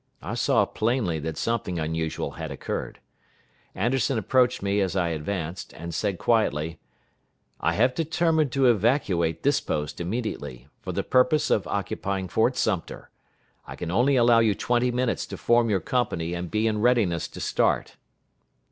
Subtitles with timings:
[0.23, 2.99] I saw plainly that something unusual had occurred.
[3.75, 6.79] Anderson approached me as I advanced, and said quietly,
[7.59, 13.11] "I have determined to evacuate this post immediately, for the purpose of occupying Fort Sumter;
[13.67, 17.27] I can only allow you twenty minutes to form your company and be in readiness
[17.27, 17.95] to start."